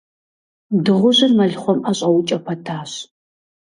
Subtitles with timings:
[0.83, 2.91] Дыгъужьыр мэлыхъуэм ӀэщӀэукӀэ пэтащ.